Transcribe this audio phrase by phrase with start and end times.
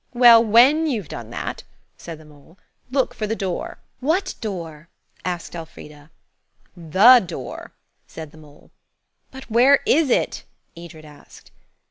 [0.15, 1.63] "Well, when you've done that,"
[1.95, 2.57] said the mole,
[2.89, 4.89] "look for the door." "What door?"
[5.23, 6.09] asked Elfrida.
[6.75, 7.73] "The door,"
[8.07, 8.71] said the mole.
[9.29, 10.43] "But where is it?"
[10.75, 11.51] Edred asked.